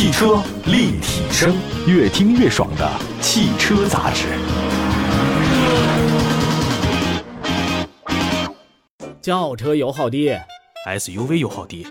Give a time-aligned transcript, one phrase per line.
[0.00, 1.54] 汽车立体声，
[1.86, 4.28] 越听越爽的汽车杂志。
[9.20, 10.34] 轿车油耗低
[10.86, 11.86] ，SUV 油耗低。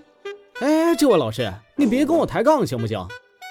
[0.59, 2.97] 哎，这位老师，你别跟我抬杠行不行？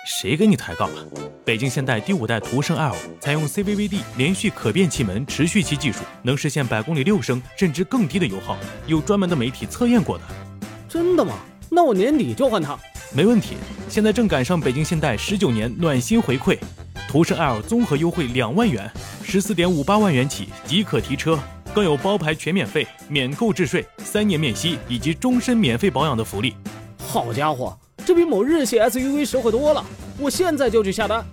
[0.09, 1.07] 谁跟你抬杠了？
[1.45, 8.57] 北京现代第五代途胜 L 采用 CVVD 连续可变气门持续器技术，能实现百公里六升甚至更低的油耗，
[8.89, 10.25] 有专门的媒体测验过的。
[10.89, 11.35] 真的吗？
[11.71, 12.77] 那我年底就换它。
[13.11, 13.57] 没问题，
[13.89, 16.59] 现在正赶上北京现代十九年暖心回馈，
[17.09, 18.91] 途胜 L 综合优惠两万元，
[19.23, 21.39] 十四点五八万元起即可提车，
[21.75, 26.55] 更有包牌全免费、免购置税、三年免息以及终身免费保养的福利。
[26.99, 27.75] 好家伙！
[28.05, 29.83] 这比某日系 SUV 实惠多了，
[30.19, 31.25] 我现在就去下单。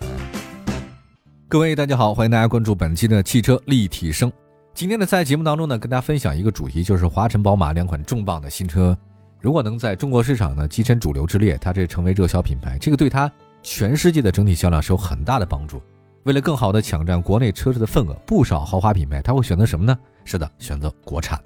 [1.50, 4.32] 各位大家好，欢迎大家关注本期的汽车立体声。
[4.74, 8.98] 今天呢，在节目当中呢，跟大家分享一个主题，就是华晨宝马两款重磅的新车，
[9.46, 15.80] 如果能在中国市场呢跻身主流之列，它这成为热销品牌，这个对它全世界的整体销量是有很大的帮助。
[16.24, 19.96] 为了更好的抢占国内车市的份额，不少豪华品牌它会选择什么呢？
[20.24, 21.40] 是的，选择国产。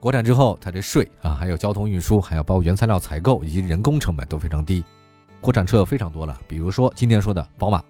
[0.00, 4.82] 国产之后，它这税啊，还有交通运输，还有包括原材料采购以及人工成本都非常低。
[5.42, 7.84] 国产车非常多了，比如说今天说的宝马。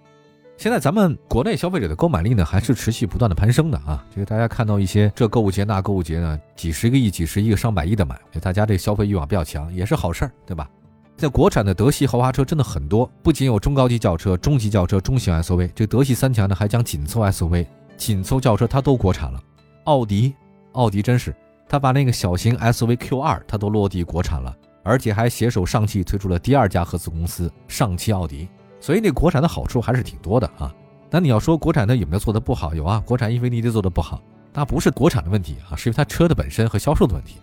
[0.57, 4.05] 现在咱们国内消费者的购买力呢，还是持续不断的攀升的啊。
[4.15, 10.71] 这个大家看到一些这购物节那购物节呢，几十个亿、几十亿、上百亿的买，大家这消费欲望比较强，也是好事儿，对吧？
[11.17, 19.41] 在国产的德系豪华车真的很多，不仅有中高级轿车、中级轿车、中型 SUV，这德系三强呢还将紧凑 SUV、紧凑轿车它都国产了。
[19.85, 20.35] 奥迪，
[20.73, 21.35] 奥迪真是。
[21.69, 28.47] 他把那个小型 SUV Q2，它都落地国产了，而且还携手上汽推出了第二家合资公司上汽奥迪，
[28.83, 30.75] 所以那国产的好处还是挺多的啊。
[31.09, 32.75] 那你要说国产的有没有做的不好？
[32.75, 34.21] 有啊，国产英菲尼迪做的不好，
[34.53, 37.37] 那不是国产的问题啊，是因为它车的本身和销售的问题。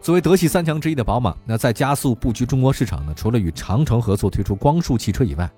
[0.00, 5.48] 作为德系三强之一的宝马，那在加速布局中国市场呢，除了与长城合作推出光束汽车以外，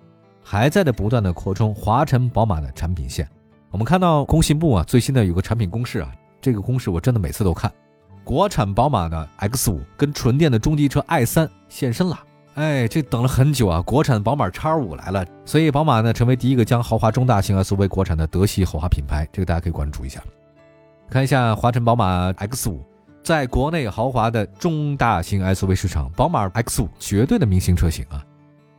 [0.42, 3.27] 还在的不断的扩充华晨宝马的产品线。
[3.71, 7.72] 我们看到工信部啊最新的有个产品公示啊，这个公示我真的每次都看。
[8.25, 12.19] 国产宝马的 X 五跟纯电的中级车 i 三现身了，
[12.58, 13.80] 哎，这等了很久啊！
[13.82, 20.20] 国产宝马 X 五来了，所以宝马呢成为第一个将豪华中大型 SUV 国产的德系豪华品牌，这个大家可以关注一下。
[21.08, 22.84] 看一下华晨宝马 X 五，
[23.22, 28.26] 在国内豪华的中大型 SUV 市场，宝马 X 五绝对的明星车型啊！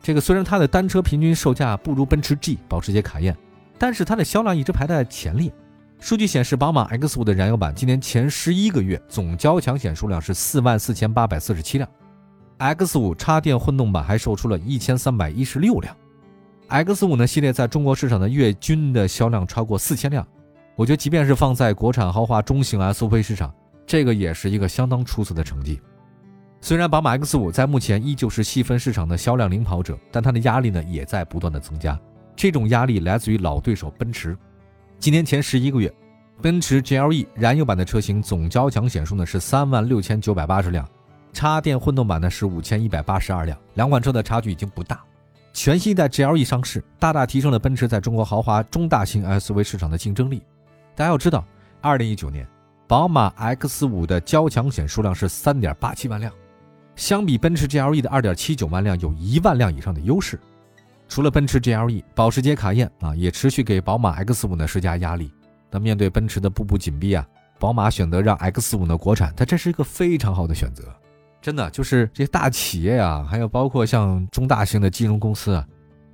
[0.03, 3.33] 这个虽然它的单车平均售价不如奔驰 G、保时捷卡宴，
[3.77, 5.49] 但是它的销量一直排在前列。
[6.01, 11.89] 数据显示，宝马 X5 的燃油版今年前十一个月总交强险数量是四万四千八百四十七辆
[12.59, 15.95] ，X5 插电混动版还售出了一千三百一十六辆。
[16.69, 20.25] X5 呢系列在中国市场的月均的销量超过四千辆，
[20.75, 23.51] 我觉得即便是放在国产豪华中型 SUV 市场，
[23.87, 25.81] 这个也是一个相当出色的成绩。
[26.61, 31.99] 虽然宝马 X5 在目前依旧是细分市场的销量领跑者，但它的压力呢也在不断的增加，
[32.35, 34.37] 这种压力来自于老对手奔驰。
[34.99, 35.91] 今年前十一个月，
[36.41, 40.87] 奔驰 GLE 燃油版的车型总交强险数呢是三万六千九百八十辆，
[41.33, 45.01] 插电混动版呢是五千一百八十二辆，两款车的差距已经不大。
[45.53, 50.43] 全新一代 GLE 上市，大大提升了奔驰在中国豪华中大型 SUV 市场的竞争力。
[50.95, 51.43] 大家要知道，
[51.81, 52.47] 二零一九年，
[52.87, 56.31] 宝马 X 五的交强险数量是三点八七万辆，
[56.95, 60.39] 相比奔驰 GLE 的二点七九万辆，有一万辆以上的优势。
[61.07, 65.31] 除了奔驰 GLE，保时捷卡宴啊也持续给宝马 X5 呢施加压力。
[65.71, 67.27] 那面对奔驰的步步紧逼啊，
[67.59, 70.83] 宝马选择让 X5 呢国产，它这是一个非常好的选择。
[71.41, 75.65] 真的就是这些大企业啊，还有包括像中大型的金融公司啊，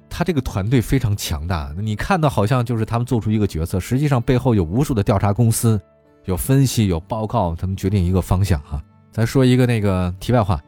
[0.09, 1.73] 它这个团队非常强大。
[1.77, 5.79] 你看到好像就是他们做出一个决策，实际上背后有无数的调查公司，
[6.25, 8.81] 有分析，有报告，他们决定一个方向哈。
[9.11, 10.61] 咱说一个那个题外话，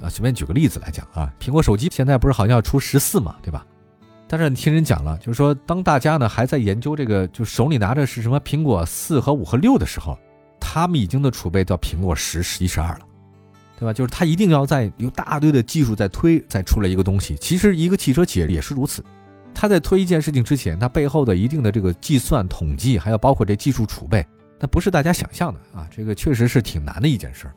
[0.00, 3.66] 啊，随便举个例子来讲啊，苹果手机现在不是好像要出十四嘛，对吧？
[4.26, 10.18] 但是你听人讲了，就是说，当大家呢还在研究这个，就手里拿着是什么苹果四和五和六的时候，
[10.58, 13.00] 他们已经的储备到苹果十、十一、十二了，
[13.78, 13.92] 对吧？
[13.92, 17.36] 就是他一定要在有大堆的技术在推，再出来一个东西。
[17.36, 19.04] 其实一个汽车企业也是如此，
[19.54, 24.26] 他在推一件事情之前，他背后的一定的这个计算、统计，还有包括这技术储备，
[24.60, 25.88] 那不是大家想象的啊。
[25.90, 27.54] 这个确实是挺难的一件事儿。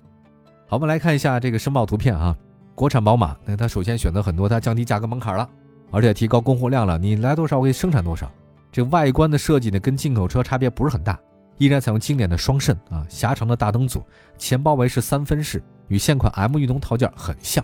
[0.68, 2.36] 好，我们来看一下这个申报图片啊，
[2.76, 5.50] 国产宝马，那它首先选择很多，它降低价格门槛了。
[5.90, 8.30] 而且提高供货量了，你来多少我给你生产多少。
[8.74, 11.18] 这外观的设计呢，跟进口车差别不是很大，
[11.58, 14.04] 依然采用经典的双肾啊，狭长的大灯组，
[14.38, 17.64] 前包围是三分式，与现款 M 运动套件很像。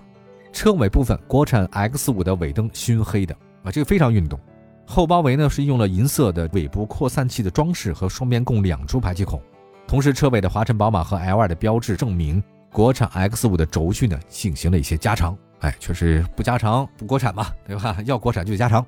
[0.52, 4.40] 车尾部分，国产 X5 的尾灯熏黑的啊，这个非常运动。
[4.86, 9.42] 后包围呢是用了银色的尾部扩散器的装饰和双边共两出排气孔，
[9.88, 15.36] 同时车尾的华晨宝马和 L2 的标志证明国产 X5 的轴距呢进行了一些加长。
[15.62, 17.98] 哎，确实不加长不国产嘛，对吧？
[18.06, 18.86] 要国产就加长。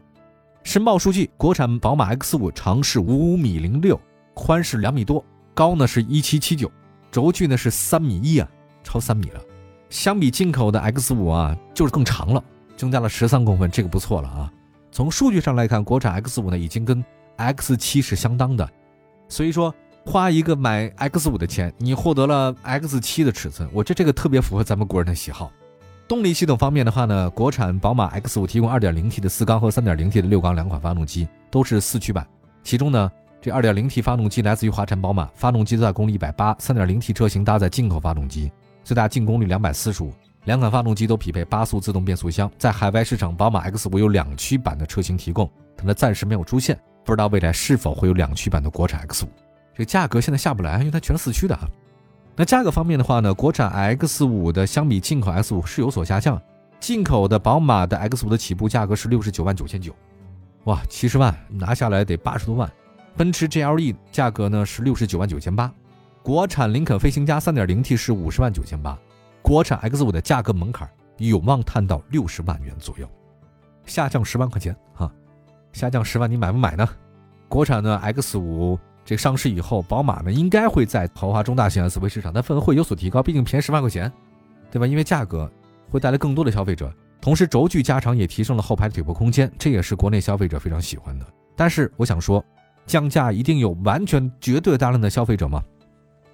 [0.64, 4.00] 申报数据，国产宝马 X5 长是五米零六，
[4.34, 5.24] 宽是两米多，
[5.54, 6.70] 高呢是一七七九，
[7.10, 8.50] 轴距呢是三米一啊，
[8.86, 9.42] 超三米了。
[9.90, 12.42] 相比进口的 X5 啊，就是更长了，
[12.78, 14.52] 增加了十三公分，这个不错了啊。
[14.92, 17.04] 从数据上来看，国产 X5 呢已经跟
[17.38, 18.70] X7 是相当的，
[19.28, 19.74] 所以说
[20.06, 25.52] 花一个买 X5 的钱，你获得了 X7 的尺寸，我觉得这个特别符合咱们国人的喜好。
[26.08, 32.26] 动力系统方面的话呢，国产宝马 X5 提供 2.0T 的四缸和 3.0T 的六缸两款发动机，都是四驱版。
[32.64, 33.12] 其中呢，
[33.42, 38.52] 这 2.0T 发动机来自于华晨宝马，发动机最大功率180 3.0T 车型搭载进口发动机，
[38.86, 40.12] 最大净功率245。
[40.46, 42.50] 两款发动机都匹配八速自动变速箱。
[42.58, 49.26] 在海外市场，宝马 X5 有两驱版的车型提供，但它暂时没有出现，不知道未来是否会有两驱版的国产 X5。
[49.74, 51.68] 这个价格现在下不来，因为它全是四驱的啊。
[52.36, 56.40] 那价格方面的话呢，国产 X5 的相比进口 X5 是有所下降。
[56.80, 59.92] 进口的宝马的 X5 的起步价格是六十九万九千九，
[60.66, 62.72] 哇，七十万拿下来得八十多万。
[63.18, 65.74] 奔驰 GLE 价格呢是六十九万九千八，
[66.26, 68.98] 国产林肯飞行家 3.0T 是五十万九千八，
[69.44, 73.08] 国产 X5 的价格门槛有望探到六十万元左右，
[73.86, 75.14] 下降十万块钱哈，
[75.72, 76.90] 下降十万你买不买呢？
[77.48, 78.80] 国产的 X5。
[79.06, 84.12] 这个上市以后，宝马呢应该会在豪华中大型 SUV 市场它份额会有所提高，毕竟便宜十万块钱，
[84.72, 84.88] 对吧？
[84.88, 85.48] 因为价格
[85.92, 86.92] 会带来更多的消费者，
[87.22, 91.26] 同时轴距加长也提升了后排的腿部空间，这也是国内消费者非常喜欢的。
[91.56, 92.44] 但是我想说，
[92.88, 95.64] 降价一定有完全绝对大量的消费者吗？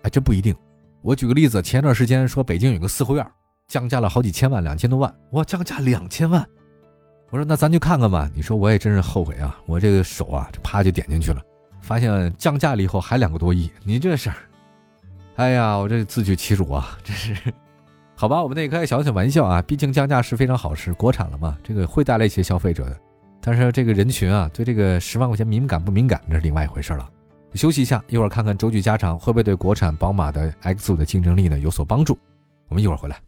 [0.03, 0.55] 哎，这不一定。
[1.01, 3.25] 我举个例子，前一段时间说北京有个四合院
[3.67, 6.45] 降价了好几千万，两千多万，哇，降价两千万！
[7.29, 8.29] 我说那咱就看看吧。
[8.35, 11.41] 你说我也真是后悔啊，我这个手啊，这啪就点进去了。
[11.81, 14.35] 发现降价了以后还两个多亿，你这事儿，
[15.37, 16.97] 哎呀，我这自取其辱啊！
[17.03, 17.35] 这是，
[18.15, 22.95] 好吧，我们得开小小玩笑啊，毕竟降价是非常好事，国产了嘛，这个会带来一些消费者的。
[23.41, 27.09] 但是这个人群啊，对这个十万块钱敏感不敏感，那是另外一回事了。
[27.57, 32.17] 休息一下，一会儿看看轴距加长会不会对国产宝马的 X5 的竞争力呢有所帮助。
[32.69, 33.19] 我们一会儿回来。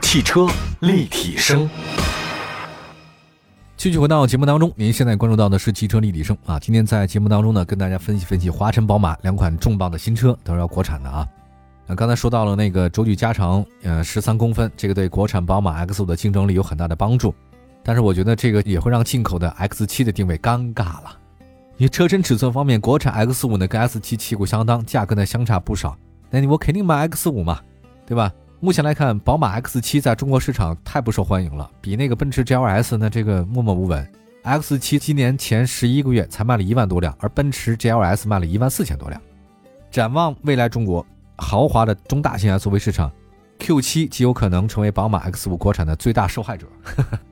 [0.00, 0.46] 汽车
[0.80, 1.68] 立体声。
[3.76, 6.58] 继续回到节目当中，您现在关注到的是汽车立体声啊。
[6.58, 11.28] 今天在节目当中呢，跟大家分析分析华晨宝马两款重磅的新车，都是要国产的啊。
[11.86, 17.34] 那刚才说到了那个轴距加长，呃，十三公分，这个对国产宝马 X5 的竞争力有很大的帮助。
[17.84, 21.16] 但是我觉得这个也会让进口的 X7 的定位尴尬了。
[21.80, 25.96] 你车身尺寸方面，国产 X5 呢跟 S7 旗鼓相当，价格呢相差不少，
[26.28, 27.60] 那你我肯定买 X5 嘛，
[28.04, 28.32] 对吧？
[28.58, 34.04] 目前来看，宝马 X7 在中国市场太不受欢迎了，比那个奔驰 GLS 呢这个默默无闻。
[34.42, 39.22] X7 今年前十一个月才卖了一万多辆，而奔驰 GLS 卖了一万四千多辆。
[39.88, 43.08] 展望未来中国豪华的中大型 SUV 市场
[43.60, 46.66] ，Q7 极有可能成为宝马 X5 国产的最大受害者。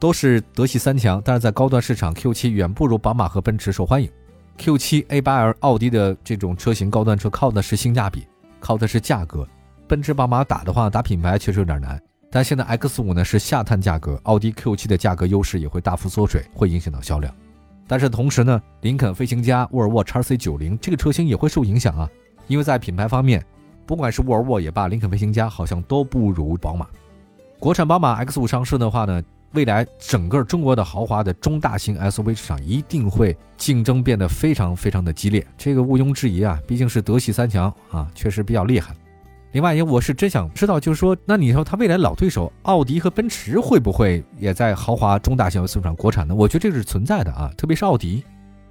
[0.00, 4.10] 都是德系三强，但是在高端市场，Q7 远不如宝马和奔驰受欢迎。
[4.58, 8.26] Q7、A8L、奥迪的这种车型高端车靠的是性价比，
[8.58, 9.46] 靠的是价格。
[9.86, 12.00] 奔驰、宝马打的话，打品牌确实有点难。
[12.30, 17.34] 但现在 X5 呢是下探价格，奥迪 Q7 的价格优势也会大幅缩水，会影响到销量。
[17.86, 22.08] 但是同时呢，林肯飞行家、沃尔沃 XC90 这个车型也会受影响啊，
[22.46, 23.44] 因为在品牌方面，
[23.84, 26.86] 不管是沃尔沃也罢，林肯飞行家好像都不如宝马。
[27.58, 38.94] 国产宝马 X5 上市的话呢，未来整个中国的豪华的中大型 SUV 市场一定会竞争变得非常非常的激烈，这个毋庸置疑啊，毕竟是德系三强啊，确实比较厉害。
[39.52, 46.32] 另外，我是真想知道，就是说，那你说它未来老对手奥迪和奔驰会不会也在豪华中大型 SUV 上国产呢？
[46.32, 48.22] 我觉得这是存在的啊，特别是奥迪，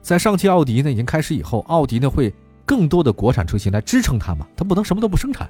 [0.02, 2.34] 在上汽奥迪呢已经开始以后，奥迪呢会
[2.66, 5.50] 更多的国产车型来支撑它嘛，它不能什么都不生产。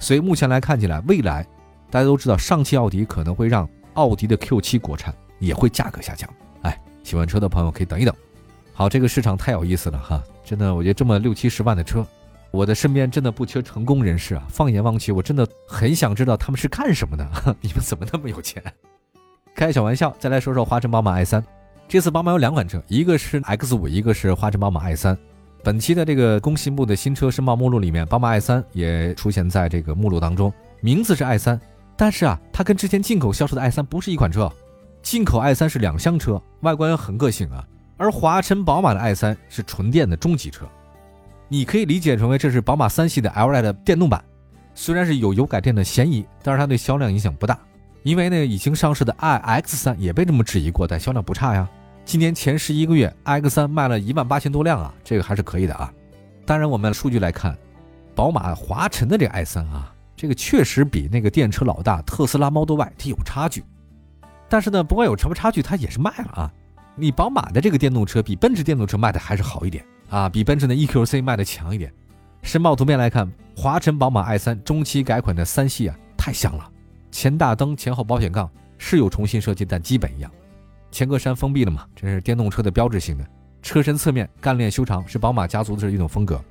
[0.00, 1.46] 所以目前来看起来，未来
[1.88, 6.28] 大家都知道，上汽奥迪可能会让奥迪的 Q7 国产也会价格下降。
[6.62, 8.14] 哎，喜欢车的朋友可以等一等。
[8.72, 12.06] 好，这个市场太有意思了哈，真的，我觉得这么六七十万的车。
[12.50, 14.46] 我的身边真的不缺成功人士啊！
[14.48, 17.28] 放眼望去，我真的很想知道他们是干什么的。
[17.60, 18.62] 你们怎么那么有钱？
[19.56, 21.42] 开小玩笑，再来说说华晨宝马 i3。
[21.88, 25.16] 这次宝马有两款车，一个是 X5，一个是华晨宝马 i3。
[25.64, 31.58] 本期的这个工信部的新车申报目录里面，宝马 i3 也出现在这个目录当中，名字是 i3，
[31.96, 34.50] 但是啊，它跟之前进口销售的 i3 不是一款车。
[35.02, 37.62] 进口 i3 是两厢车，外观很个性啊，
[37.96, 40.66] 而华晨宝马的 i3 是纯电的中级车。
[41.48, 44.24] 你可以理解成为这是宝马三系的 L i 的电动版，
[44.74, 47.58] 虽然是有油改电的嫌疑，但是它对销量影响不大，
[48.02, 51.68] 因为呢已经上市的 iX 三也被这么质疑过，但销量不差呀。
[52.06, 55.92] 今年前十一个月，iX 三卖了一万八千多辆啊，这个还是可以的啊。
[56.46, 57.56] 当然，我们数据来看，
[58.14, 59.93] 宝马华晨的这 i 三啊，
[60.24, 63.62] 这个确实比那个电车老大特斯拉 Model Y 它有差距。
[64.48, 66.50] 但是呢，不管有什么差距，它也是卖了啊。
[66.96, 71.92] 你宝马的这个电动车比奔驰电动车卖的还是好一点啊，比奔驰的 EQC 卖的强一点。
[72.40, 76.66] 申报图片来看，华晨宝马 i3 中期改款的三系啊，太像了。
[77.10, 80.30] 前大灯、前后保险杠是有重新设计，但基本一样。
[80.90, 83.26] 前格栅封闭了嘛，这是电动车的标志性的。
[83.60, 86.42] 车身侧面干练修长，是宝马家族的一种风格。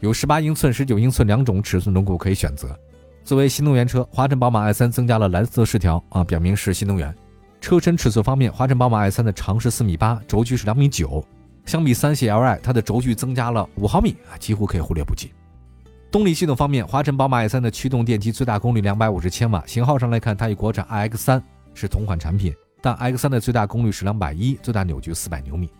[0.00, 2.76] 有十八英寸、十九英寸两种尺寸轮毂可以选择。
[3.24, 7.14] 作为新能源车，华晨宝马 i3 增加了蓝色饰条啊，表明是新能源。
[7.60, 11.24] 车身尺寸方面，华晨宝马 i3 的长是四米八，轴距是两米九，
[11.64, 15.30] 相比三系 Li，它的轴距增加了五毫米啊，几乎可以忽略不计。
[16.10, 21.40] 动力系统方面，华晨宝马 i3 的驱动电机最大功率两百五十千瓦，型号上来看，它与国产 iX3
[21.74, 25.70] 是同款产品，但 iX3 的最大功率是两百一，最大扭矩四百牛米。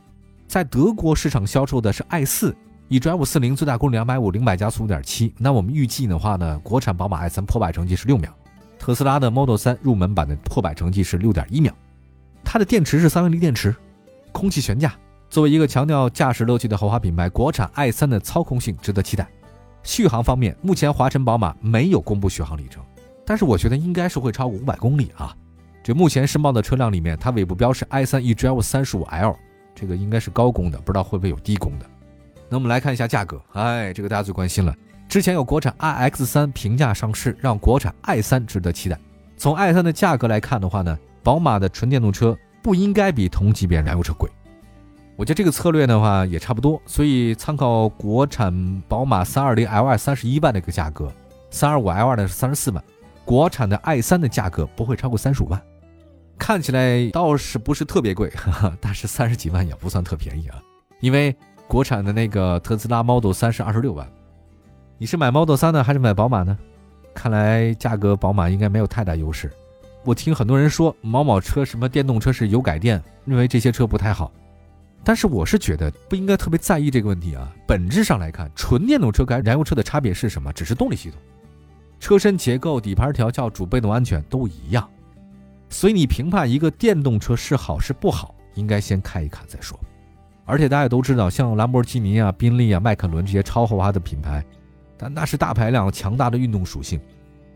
[0.47, 2.55] 在德国市场销售的是 i4。
[2.89, 5.35] eDrive 四零最大功率两百五，零百加速五点七。
[5.39, 8.31] 那我们预计的话呢，国产宝马 i 三破百成绩是六秒，
[8.79, 11.75] 特斯拉的 Model 三入门版的破百成绩是六点一秒。
[12.45, 13.75] 它的电池是三元锂电池，
[14.33, 14.95] 空气悬架。
[15.31, 19.27] 作为一个强调驾驶乐趣的豪华品牌，国产 i 三的操控性值得期待。
[19.83, 22.85] 续航方面，目前华晨宝马没有公布续航里程，
[23.25, 25.35] 但是我觉得应该是会超过五百公里啊。
[25.83, 29.35] 这目前申报的车辆里面，它尾部标是 i 三 eDrive 三十五 L，
[29.75, 31.87] 这个应该是高功的，不知道会不会有低功的。
[32.53, 34.77] 那我们来看一下价格，哎，这个大家最关心了。
[35.09, 39.01] 之前有国产 iX 三平价上市，让国产 i 三值得期待。
[39.39, 44.29] 从 i 三的价格来看的话呢，宝马的纯电动车不应该比同级别燃油车贵。
[45.17, 51.11] 我觉得这个策略的话也差不多，所以参考国产宝马三二零 L 二三十一万的一个价格，
[51.51, 52.85] 三二五 L 二呢是三十四万，
[53.25, 55.59] 国产的 i 三的价格不会超过三十五万，
[56.37, 58.31] 看起来倒是不是特别贵，
[58.79, 60.61] 但是三十几万也不算特便宜啊，
[61.01, 61.35] 因为。
[61.73, 64.07] 国产的那个特斯拉 Model 三是二十六万，
[64.99, 66.59] 你是买 Model 三呢，还是买宝马呢？
[67.15, 69.51] 看来价格宝马应该没有太大优势。
[70.05, 74.31] 我听很多人说某某车什么电动车是油改电，认为这些车不太好。
[75.03, 77.51] 但是我是觉得不应该特别在意这个问题啊。
[77.67, 80.53] 本质上来看，纯电动车跟燃油车的差别是什么？
[80.53, 81.19] 只是动力系统、
[81.99, 84.87] 车身结构、底盘调教、主被动安全都一样。
[85.71, 89.81] 所以你评判一个电动车是好是不好，应该先看一看再说。
[90.45, 94.45] 而且大家都知道，像兰博基尼啊、宾利啊、迈凯伦这些超豪华的品牌，
[94.97, 97.01] 但那是大排量、强大的运动属性，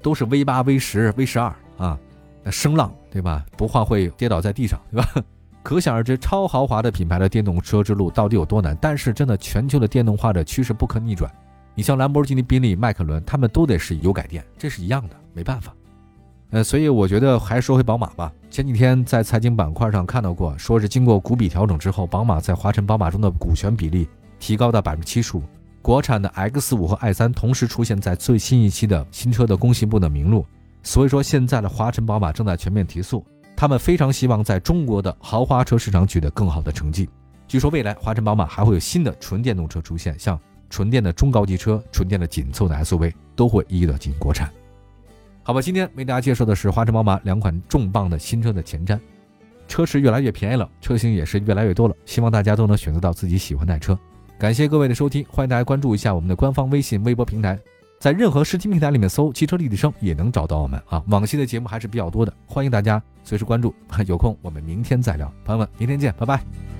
[0.02, 1.98] 都是 V 八、V 十、V 十二啊，
[2.42, 3.44] 那声浪对吧？
[3.56, 5.08] 不怕会跌倒在地上对吧？
[5.62, 8.78] 可想而知，超豪华的品牌的电动车之路到底有多难。
[8.80, 11.28] 但是真的，全球的电动化的趋势不可逆转。
[11.74, 15.74] 你像兰博基尼、宾利、迈凯伦，他们都得是油改电，这是一样的，没办法。
[16.50, 18.32] 呃，所以我觉得还是说回宝马吧。
[18.50, 25.42] 前几天在财经板块上看到过，说是经过股比调整之后，宝马在华晨宝马中的股权比例提高到百分之七十五。
[25.82, 30.46] 国产的 X 五和 i 三同时出现在最新一期的新车的工信部的名录。
[30.82, 33.24] 所以说，现在的华晨宝马正在全面提速，
[33.56, 37.08] 他们非常希望在中国的豪华车市场取得更好的成绩。
[37.48, 40.38] 据说未来华晨宝马还会有新的纯电动车出现，像
[40.70, 44.50] 纯电的中高级车、纯电的紧凑的 SUV 都会一一的进行国产。
[45.46, 48.98] 好吧，今天为大家介绍的是华晨宝马两款重磅的新车的前瞻，
[49.68, 53.96] 车是越来越便宜了，车型也是越来越多了，希望大家都能选择到自己喜欢的车。
[54.40, 57.56] 感谢各位的收听，欢迎大家关注一下我们的官方微信、微博平台，
[58.00, 61.00] 在任何视听平台里面搜“汽车立体声”也能找到我们啊。
[61.06, 63.72] 往期的节目还是比较多的，欢迎大家随时关注。
[64.08, 66.75] 有空我们明天再聊，朋友们，明天见，拜拜。